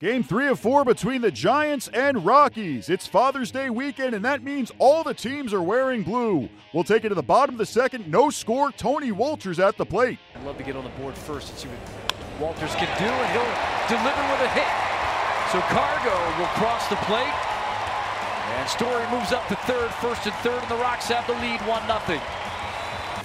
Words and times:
Game 0.00 0.22
three 0.22 0.48
of 0.48 0.58
four 0.58 0.82
between 0.82 1.20
the 1.20 1.30
Giants 1.30 1.88
and 1.88 2.24
Rockies. 2.24 2.88
It's 2.88 3.06
Father's 3.06 3.50
Day 3.50 3.68
weekend, 3.68 4.14
and 4.14 4.24
that 4.24 4.42
means 4.42 4.72
all 4.78 5.04
the 5.04 5.12
teams 5.12 5.52
are 5.52 5.60
wearing 5.60 6.02
blue. 6.02 6.48
We'll 6.72 6.84
take 6.84 7.04
it 7.04 7.10
to 7.10 7.14
the 7.14 7.22
bottom 7.22 7.56
of 7.56 7.58
the 7.58 7.66
second. 7.66 8.10
No 8.10 8.30
score. 8.30 8.72
Tony 8.72 9.12
Wolters 9.12 9.58
at 9.58 9.76
the 9.76 9.84
plate. 9.84 10.18
I'd 10.34 10.42
love 10.46 10.56
to 10.56 10.64
get 10.64 10.74
on 10.74 10.84
the 10.84 10.90
board 10.96 11.14
first 11.14 11.50
and 11.50 11.58
see 11.58 11.68
what 11.68 12.56
Wolters 12.56 12.74
can 12.76 12.88
do, 12.96 13.04
and 13.04 13.30
he'll 13.36 13.98
deliver 13.98 14.22
with 14.32 14.40
a 14.40 14.48
hit. 14.56 14.72
So 15.52 15.60
Cargo 15.68 16.16
will 16.40 16.48
cross 16.56 16.88
the 16.88 16.96
plate. 17.04 17.36
And 18.56 18.68
Story 18.70 19.04
moves 19.10 19.32
up 19.32 19.46
to 19.48 19.56
third, 19.68 19.90
first 20.00 20.24
and 20.24 20.34
third, 20.36 20.62
and 20.62 20.70
the 20.70 20.76
Rocks 20.76 21.08
have 21.08 21.26
the 21.26 21.34
lead 21.34 21.60
1 21.68 22.06
0. 22.06 22.20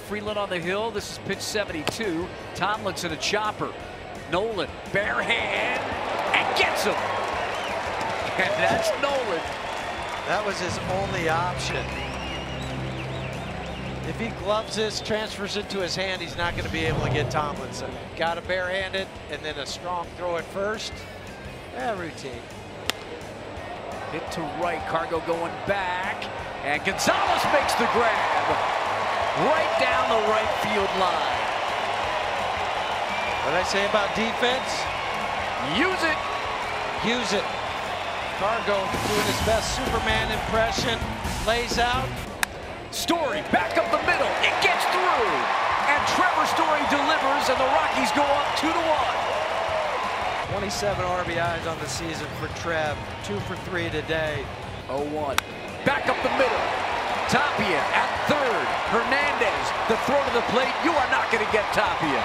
Freeland 0.00 0.38
on 0.38 0.50
the 0.50 0.58
hill. 0.58 0.90
This 0.90 1.12
is 1.12 1.18
pitch 1.24 1.40
72. 1.40 2.28
Tomlinson 2.54 3.12
a 3.12 3.16
chopper. 3.16 3.72
Nolan, 4.30 4.68
bare 4.92 5.22
hand, 5.22 5.80
and 5.82 5.95
gets 6.58 6.84
him. 6.84 6.94
And 8.36 8.52
that's 8.60 8.90
Nolan. 9.00 9.40
That 10.28 10.44
was 10.44 10.60
his 10.60 10.76
only 10.90 11.30
option. 11.30 11.86
If 14.08 14.20
he 14.20 14.28
gloves 14.44 14.76
this, 14.76 15.00
transfers 15.00 15.56
it 15.56 15.70
to 15.70 15.80
his 15.80 15.96
hand, 15.96 16.20
he's 16.20 16.36
not 16.36 16.52
going 16.54 16.66
to 16.66 16.72
be 16.72 16.84
able 16.84 17.00
to 17.00 17.10
get 17.10 17.30
Tomlinson. 17.30 17.90
Got 18.16 18.34
to 18.34 18.42
barehand 18.42 18.94
it, 18.94 19.08
and 19.30 19.42
then 19.42 19.56
a 19.58 19.66
strong 19.66 20.06
throw 20.16 20.36
at 20.36 20.44
first. 20.44 20.92
Yeah, 21.74 21.98
routine. 21.98 22.42
Hit 24.12 24.30
to 24.32 24.42
right, 24.62 24.80
Cargo 24.88 25.20
going 25.26 25.52
back, 25.66 26.24
and 26.64 26.84
Gonzalez 26.84 27.44
makes 27.52 27.74
the 27.74 27.88
grab 27.94 28.46
right 29.50 29.76
down 29.80 30.08
the 30.08 30.28
right 30.28 30.52
field 30.62 30.90
line. 30.98 31.46
What 33.42 33.50
did 33.52 33.60
I 33.60 33.66
say 33.66 33.86
about 33.86 34.14
defense? 34.14 34.70
Use 35.78 36.02
it. 36.02 36.35
Use 37.06 37.38
it. 37.38 37.46
Cargo 38.42 38.82
doing 38.82 39.26
his 39.30 39.38
best 39.46 39.78
Superman 39.78 40.26
impression. 40.26 40.98
Lays 41.46 41.78
out. 41.78 42.02
Story 42.90 43.46
back 43.54 43.78
up 43.78 43.86
the 43.94 44.02
middle. 44.10 44.26
It 44.42 44.50
gets 44.58 44.82
through. 44.90 45.30
And 45.86 46.02
Trevor 46.18 46.50
Story 46.50 46.82
delivers, 46.90 47.46
and 47.46 47.62
the 47.62 47.70
Rockies 47.78 48.10
go 48.10 48.26
up 48.26 48.58
2 48.58 48.66
to 48.66 48.82
1. 50.50 50.58
27 50.58 50.98
RBIs 50.98 51.70
on 51.70 51.78
the 51.78 51.86
season 51.86 52.26
for 52.42 52.50
Trev. 52.58 52.98
Two 53.22 53.38
for 53.46 53.54
three 53.70 53.86
today. 53.90 54.42
0-1. 54.90 55.38
Back 55.86 56.10
up 56.10 56.18
the 56.26 56.34
middle. 56.34 56.66
Tapia 57.30 57.86
at 57.94 58.10
third. 58.26 58.66
Hernandez, 58.90 59.66
the 59.86 59.94
throw 60.10 60.18
to 60.18 60.32
the 60.34 60.46
plate. 60.50 60.74
You 60.82 60.90
are 60.90 61.10
not 61.14 61.30
going 61.30 61.46
to 61.46 61.52
get 61.54 61.70
Tapia. 61.70 62.18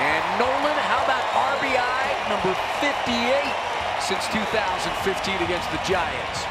And 0.00 0.24
Nolan, 0.40 0.80
how 0.88 1.04
about 1.04 1.28
RBI 1.60 2.32
number 2.32 2.56
58 2.80 3.73
since 4.08 4.26
2015 4.28 5.48
against 5.48 5.70
the 5.72 5.80
Giants? 5.88 6.44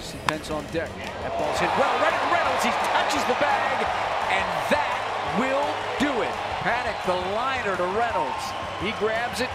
See 0.00 0.16
Pence 0.26 0.50
on 0.50 0.64
deck. 0.72 0.88
That 1.20 1.36
ball's 1.36 1.58
hit 1.60 1.68
well. 1.76 1.92
Right 2.00 2.16
at 2.16 2.32
Reynolds. 2.32 2.64
He 2.64 2.72
touches 2.72 3.20
the 3.28 3.36
bag, 3.44 3.84
and 4.32 4.46
that 4.72 5.36
will 5.36 5.68
do 6.00 6.22
it. 6.22 6.32
Paddack 6.64 7.04
the 7.04 7.12
liner 7.36 7.76
to 7.76 7.84
Reynolds. 7.92 8.44
He 8.80 8.92
grabs 8.98 9.42
it, 9.42 9.50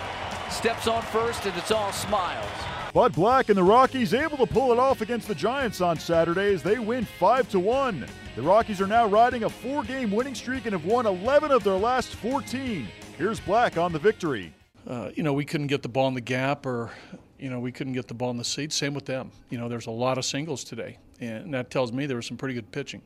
steps 0.52 0.88
on 0.88 1.02
first, 1.02 1.48
and 1.48 1.58
it's 1.58 1.72
all 1.72 1.92
smiles. 1.92 2.46
Bud 2.94 3.14
Black 3.14 3.50
and 3.50 3.58
the 3.58 3.64
Rockies 3.64 4.14
able 4.14 4.38
to 4.38 4.46
pull 4.46 4.72
it 4.72 4.78
off 4.78 5.02
against 5.02 5.28
the 5.28 5.34
Giants 5.34 5.82
on 5.82 5.98
Saturday 5.98 6.54
as 6.54 6.62
they 6.62 6.78
win 6.78 7.06
5 7.06 7.50
to 7.50 7.60
1. 7.60 8.06
The 8.36 8.42
Rockies 8.44 8.80
are 8.80 8.88
now 8.88 9.08
riding 9.08 9.46
a 9.46 9.50
four-game 9.50 10.12
winning 10.12 10.36
streak 10.36 10.66
and 10.66 10.74
have 10.74 10.86
won 10.86 11.08
11 11.08 11.50
of 11.50 11.64
their 11.64 11.78
last 11.78 12.10
14. 12.16 12.88
Here's 13.18 13.40
Black 13.40 13.76
on 13.78 13.92
the 13.92 14.00
victory. 14.00 14.54
Uh, 14.88 15.10
you 15.16 15.24
know, 15.24 15.34
we 15.34 15.46
couldn't 15.46 15.68
get 15.68 15.82
the 15.82 15.90
ball 15.90 16.08
in 16.08 16.14
the 16.14 16.22
gap 16.22 16.68
or 16.68 16.92
you 17.40 17.50
know, 17.50 17.60
we 17.60 17.72
couldn't 17.72 17.94
get 17.94 18.08
the 18.08 18.14
ball 18.14 18.32
in 18.32 18.38
the 18.38 18.44
seat. 18.44 18.74
Same 18.74 18.94
with 18.94 19.06
them. 19.06 19.32
You 19.50 19.58
know, 19.58 19.70
there's 19.70 19.88
a 19.88 19.92
lot 19.92 20.18
of 20.18 20.26
singles 20.26 20.64
today, 20.64 20.98
and 21.20 21.54
that 21.54 21.72
tells 21.72 21.92
me 21.92 22.06
there 22.06 22.18
was 22.18 22.26
some 22.28 22.38
pretty 22.38 22.54
good 22.54 22.72
pitching. 22.72 23.02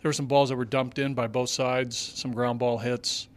There 0.00 0.08
were 0.08 0.14
some 0.14 0.26
balls 0.26 0.48
that 0.48 0.56
were 0.56 0.64
dumped 0.64 0.98
in 0.98 1.14
by 1.14 1.28
both 1.28 1.48
sides, 1.48 1.96
some 1.96 2.32
ground 2.32 2.58
ball 2.58 2.78
hits. 2.78 3.28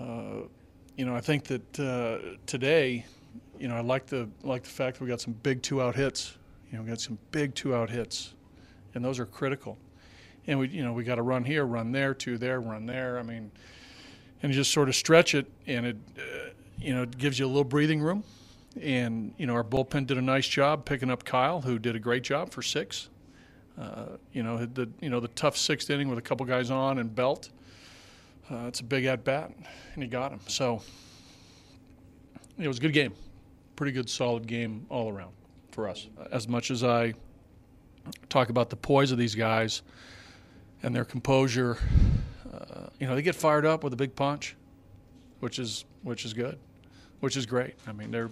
Uh, 0.00 0.48
you 0.96 1.04
know, 1.04 1.14
I 1.14 1.20
think 1.20 1.44
that 1.44 1.80
uh, 1.80 2.36
today, 2.46 3.06
you 3.58 3.68
know, 3.68 3.76
I 3.76 3.80
like 3.80 4.06
the 4.06 4.28
like 4.42 4.64
the 4.64 4.70
fact 4.70 4.98
that 4.98 5.04
we 5.04 5.08
got 5.08 5.20
some 5.20 5.34
big 5.44 5.62
two 5.62 5.80
out 5.80 5.94
hits. 5.94 6.36
You 6.70 6.78
know, 6.78 6.84
we 6.84 6.90
got 6.90 7.00
some 7.00 7.18
big 7.30 7.54
two 7.54 7.74
out 7.74 7.88
hits, 7.88 8.34
and 8.94 9.04
those 9.04 9.20
are 9.20 9.26
critical. 9.26 9.78
And 10.46 10.58
we, 10.58 10.68
you 10.68 10.84
know, 10.84 10.92
we 10.92 11.04
got 11.04 11.14
to 11.14 11.22
run 11.22 11.44
here, 11.44 11.64
run 11.64 11.92
there, 11.92 12.14
two 12.14 12.36
there, 12.36 12.60
run 12.60 12.84
there. 12.84 13.18
I 13.18 13.22
mean, 13.22 13.50
and 14.42 14.52
you 14.52 14.58
just 14.58 14.72
sort 14.72 14.88
of 14.88 14.96
stretch 14.96 15.34
it, 15.34 15.46
and 15.66 15.86
it, 15.86 15.96
uh, 16.18 16.50
you 16.78 16.94
know, 16.94 17.02
it 17.02 17.16
gives 17.16 17.38
you 17.38 17.46
a 17.46 17.48
little 17.48 17.64
breathing 17.64 18.00
room. 18.00 18.24
And 18.80 19.34
you 19.38 19.46
know, 19.46 19.54
our 19.54 19.64
bullpen 19.64 20.06
did 20.06 20.18
a 20.18 20.22
nice 20.22 20.46
job 20.48 20.84
picking 20.84 21.10
up 21.10 21.24
Kyle, 21.24 21.60
who 21.60 21.78
did 21.78 21.94
a 21.94 22.00
great 22.00 22.24
job 22.24 22.50
for 22.50 22.62
six. 22.62 23.08
Uh, 23.78 24.16
you 24.32 24.42
know, 24.42 24.64
the 24.64 24.88
you 25.00 25.10
know 25.10 25.20
the 25.20 25.28
tough 25.28 25.56
sixth 25.56 25.90
inning 25.90 26.08
with 26.08 26.18
a 26.18 26.22
couple 26.22 26.46
guys 26.46 26.70
on 26.70 26.98
and 26.98 27.14
Belt. 27.14 27.50
Uh, 28.50 28.66
it's 28.66 28.80
a 28.80 28.84
big 28.84 29.04
at 29.04 29.24
bat, 29.24 29.50
and 29.94 30.02
he 30.02 30.08
got 30.08 30.30
him. 30.30 30.40
So 30.48 30.82
it 32.58 32.68
was 32.68 32.78
a 32.78 32.80
good 32.80 32.92
game, 32.92 33.12
pretty 33.74 33.92
good, 33.92 34.08
solid 34.08 34.46
game 34.46 34.86
all 34.90 35.10
around 35.10 35.32
for 35.70 35.88
us. 35.88 36.08
As 36.30 36.46
much 36.46 36.70
as 36.70 36.84
I 36.84 37.14
talk 38.28 38.50
about 38.50 38.70
the 38.70 38.76
poise 38.76 39.10
of 39.12 39.18
these 39.18 39.34
guys 39.34 39.82
and 40.82 40.94
their 40.94 41.04
composure, 41.04 41.78
uh, 42.52 42.88
you 43.00 43.06
know, 43.06 43.14
they 43.14 43.22
get 43.22 43.34
fired 43.34 43.66
up 43.66 43.82
with 43.82 43.92
a 43.92 43.96
big 43.96 44.14
punch, 44.14 44.56
which 45.40 45.58
is 45.58 45.84
which 46.02 46.24
is 46.24 46.32
good, 46.32 46.58
which 47.20 47.36
is 47.36 47.46
great. 47.46 47.74
I 47.86 47.92
mean, 47.92 48.10
they're 48.10 48.30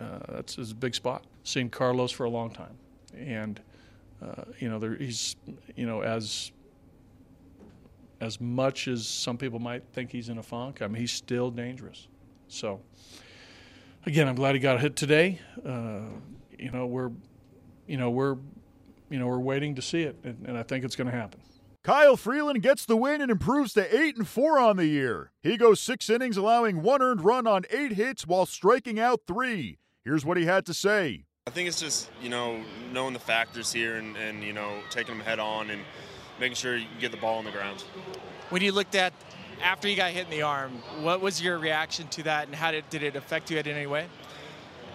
uh, 0.00 0.18
that's, 0.28 0.56
a 0.56 0.74
big 0.74 0.94
spot. 0.94 1.24
Seen 1.44 1.68
Carlos 1.68 2.10
for 2.10 2.24
a 2.24 2.30
long 2.30 2.50
time, 2.50 2.76
and 3.16 3.60
uh, 4.22 4.44
you 4.58 4.68
know, 4.68 4.78
he's 4.98 5.36
you 5.76 5.86
know 5.86 6.02
as 6.02 6.52
as 8.20 8.40
much 8.40 8.88
as 8.88 9.06
some 9.06 9.36
people 9.38 9.58
might 9.58 9.82
think 9.92 10.10
he's 10.10 10.28
in 10.28 10.38
a 10.38 10.42
funk. 10.42 10.82
I 10.82 10.86
mean, 10.86 11.00
he's 11.00 11.12
still 11.12 11.50
dangerous. 11.50 12.08
So 12.48 12.80
again, 14.06 14.28
I'm 14.28 14.34
glad 14.34 14.54
he 14.54 14.60
got 14.60 14.76
a 14.76 14.78
hit 14.78 14.96
today. 14.96 15.40
Uh, 15.64 16.00
you 16.58 16.70
know, 16.70 16.86
we're 16.86 17.10
you 17.86 17.96
know 17.96 18.10
we're 18.10 18.36
you 19.08 19.18
know 19.18 19.26
we're 19.26 19.38
waiting 19.38 19.74
to 19.74 19.82
see 19.82 20.02
it, 20.02 20.16
and, 20.24 20.46
and 20.46 20.58
I 20.58 20.62
think 20.62 20.84
it's 20.84 20.96
going 20.96 21.10
to 21.10 21.16
happen. 21.16 21.40
Kyle 21.82 22.16
Freeland 22.16 22.62
gets 22.62 22.84
the 22.84 22.96
win 22.96 23.22
and 23.22 23.30
improves 23.30 23.72
to 23.72 23.98
8 23.98 24.18
and 24.18 24.28
4 24.28 24.58
on 24.58 24.76
the 24.76 24.84
year. 24.84 25.32
He 25.42 25.56
goes 25.56 25.80
6 25.80 26.10
innings 26.10 26.36
allowing 26.36 26.82
one 26.82 27.00
earned 27.00 27.24
run 27.24 27.46
on 27.46 27.64
8 27.70 27.92
hits 27.92 28.26
while 28.26 28.44
striking 28.44 29.00
out 29.00 29.22
3. 29.26 29.78
Here's 30.04 30.24
what 30.24 30.38
he 30.38 30.46
had 30.46 30.64
to 30.66 30.74
say. 30.74 31.24
I 31.46 31.50
think 31.50 31.68
it's 31.68 31.80
just, 31.80 32.10
you 32.22 32.30
know, 32.30 32.62
knowing 32.92 33.12
the 33.12 33.18
factors 33.20 33.72
here 33.72 33.96
and, 33.96 34.16
and 34.16 34.42
you 34.42 34.52
know, 34.52 34.78
taking 34.88 35.16
them 35.16 35.24
head 35.24 35.38
on 35.38 35.68
and 35.68 35.82
making 36.38 36.54
sure 36.54 36.76
you 36.76 36.86
get 37.00 37.10
the 37.10 37.18
ball 37.18 37.38
on 37.38 37.44
the 37.44 37.50
ground. 37.50 37.84
When 38.48 38.62
you 38.62 38.72
looked 38.72 38.94
at 38.94 39.12
after 39.62 39.88
you 39.88 39.96
got 39.96 40.12
hit 40.12 40.24
in 40.24 40.30
the 40.30 40.42
arm, 40.42 40.72
what 41.02 41.20
was 41.20 41.42
your 41.42 41.58
reaction 41.58 42.08
to 42.08 42.22
that 42.22 42.46
and 42.46 42.54
how 42.54 42.70
did, 42.70 42.88
did 42.88 43.02
it 43.02 43.14
affect 43.14 43.50
you 43.50 43.58
in 43.58 43.66
any 43.66 43.86
way? 43.86 44.06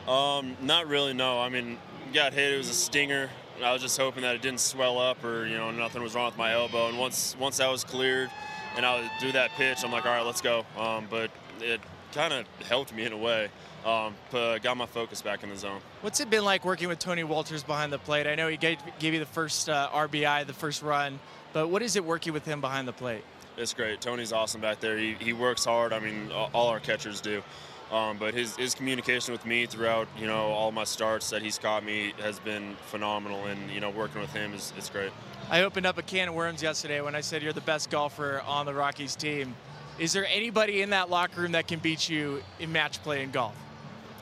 Um, 0.07 0.57
not 0.61 0.87
really, 0.87 1.13
no. 1.13 1.39
I 1.39 1.49
mean, 1.49 1.77
got 2.13 2.33
hit, 2.33 2.53
it 2.53 2.57
was 2.57 2.69
a 2.69 2.73
stinger. 2.73 3.29
I 3.63 3.71
was 3.73 3.81
just 3.81 3.97
hoping 3.97 4.23
that 4.23 4.35
it 4.35 4.41
didn't 4.41 4.59
swell 4.59 4.97
up 4.99 5.23
or, 5.23 5.45
you 5.45 5.57
know, 5.57 5.69
nothing 5.71 6.01
was 6.01 6.15
wrong 6.15 6.25
with 6.25 6.37
my 6.37 6.53
elbow. 6.53 6.89
And 6.89 6.97
once 6.97 7.35
once 7.39 7.57
that 7.57 7.69
was 7.69 7.83
cleared 7.83 8.31
and 8.75 8.85
I 8.85 8.99
would 8.99 9.11
do 9.21 9.31
that 9.33 9.51
pitch, 9.51 9.83
I'm 9.83 9.91
like, 9.91 10.05
all 10.05 10.11
right, 10.11 10.25
let's 10.25 10.41
go. 10.41 10.65
Um, 10.77 11.07
but 11.09 11.29
it 11.61 11.79
kind 12.15 12.33
of 12.33 12.45
helped 12.67 12.93
me 12.93 13.05
in 13.05 13.11
a 13.11 13.17
way 13.17 13.49
um, 13.85 14.15
got 14.31 14.77
my 14.77 14.85
focus 14.85 15.21
back 15.21 15.43
in 15.43 15.49
the 15.49 15.57
zone. 15.57 15.81
What's 16.01 16.19
it 16.21 16.29
been 16.29 16.45
like 16.45 16.65
working 16.65 16.87
with 16.87 16.97
Tony 16.97 17.23
Wolters 17.23 17.65
behind 17.65 17.91
the 17.91 17.99
plate? 17.99 18.25
I 18.25 18.35
know 18.35 18.47
he 18.47 18.57
gave, 18.57 18.79
gave 18.99 19.13
you 19.13 19.19
the 19.19 19.25
first 19.25 19.69
uh, 19.69 19.89
RBI, 19.93 20.47
the 20.47 20.53
first 20.53 20.81
run, 20.81 21.19
but 21.53 21.67
what 21.67 21.81
is 21.81 21.95
it 21.95 22.03
working 22.03 22.33
with 22.33 22.45
him 22.45 22.61
behind 22.61 22.87
the 22.87 22.93
plate? 22.93 23.23
It's 23.57 23.73
great. 23.73 24.01
Tony's 24.01 24.33
awesome 24.33 24.61
back 24.61 24.79
there. 24.79 24.97
He, 24.97 25.13
he 25.15 25.33
works 25.33 25.65
hard. 25.65 25.93
I 25.93 25.99
mean, 25.99 26.31
all 26.31 26.67
our 26.67 26.79
catchers 26.79 27.21
do. 27.21 27.43
Um, 27.91 28.17
but 28.17 28.33
his, 28.33 28.55
his 28.55 28.73
communication 28.73 29.31
with 29.31 29.45
me 29.45 29.65
throughout, 29.65 30.07
you 30.17 30.25
know, 30.25 30.47
all 30.47 30.71
my 30.71 30.83
starts 30.83 31.29
that 31.29 31.41
he's 31.43 31.59
caught 31.59 31.85
me 31.85 32.13
has 32.19 32.39
been 32.39 32.75
phenomenal. 32.87 33.45
And, 33.45 33.69
you 33.69 33.79
know, 33.79 33.91
working 33.91 34.19
with 34.21 34.33
him 34.33 34.53
is, 34.53 34.73
is 34.77 34.89
great. 34.89 35.11
I 35.49 35.61
opened 35.61 35.85
up 35.85 35.97
a 35.97 36.01
can 36.01 36.29
of 36.29 36.33
worms 36.33 36.63
yesterday 36.63 37.01
when 37.01 37.13
I 37.13 37.21
said 37.21 37.43
you're 37.43 37.53
the 37.53 37.61
best 37.61 37.91
golfer 37.91 38.41
on 38.47 38.65
the 38.65 38.73
Rockies 38.73 39.15
team. 39.15 39.55
Is 39.97 40.11
there 40.11 40.25
anybody 40.29 40.81
in 40.81 40.89
that 40.89 41.09
locker 41.09 41.41
room 41.41 41.53
that 41.53 41.67
can 41.67 41.79
beat 41.79 42.09
you 42.09 42.43
in 42.59 42.71
match 42.71 43.01
play 43.01 43.23
in 43.23 43.31
golf? 43.31 43.55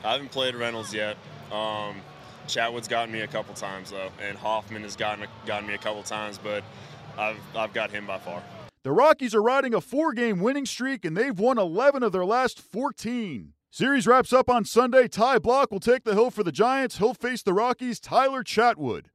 I 0.04 0.12
haven't 0.12 0.30
played 0.30 0.54
Reynolds 0.54 0.94
yet. 0.94 1.16
Um, 1.50 1.96
Chatwood's 2.46 2.86
gotten 2.86 3.12
me 3.12 3.22
a 3.22 3.26
couple 3.26 3.54
times 3.54 3.90
though, 3.90 4.10
and 4.22 4.38
Hoffman 4.38 4.82
has 4.82 4.94
gotten 4.94 5.26
gotten 5.46 5.66
me 5.66 5.74
a 5.74 5.78
couple 5.78 6.02
times, 6.02 6.38
but 6.38 6.62
I've 7.18 7.38
I've 7.56 7.72
got 7.72 7.90
him 7.90 8.06
by 8.06 8.18
far. 8.18 8.42
The 8.84 8.92
Rockies 8.92 9.34
are 9.34 9.42
riding 9.42 9.74
a 9.74 9.80
four-game 9.80 10.40
winning 10.40 10.66
streak, 10.66 11.06
and 11.06 11.16
they've 11.16 11.38
won 11.38 11.58
11 11.58 12.02
of 12.02 12.12
their 12.12 12.26
last 12.26 12.60
14. 12.60 13.54
Series 13.70 14.06
wraps 14.06 14.30
up 14.30 14.50
on 14.50 14.66
Sunday. 14.66 15.08
Ty 15.08 15.38
Blach 15.38 15.70
will 15.70 15.80
take 15.80 16.04
the 16.04 16.12
hill 16.12 16.30
for 16.30 16.44
the 16.44 16.52
Giants. 16.52 16.98
He'll 16.98 17.14
face 17.14 17.42
the 17.42 17.54
Rockies' 17.54 17.98
Tyler 17.98 18.44
Chatwood. 18.44 19.06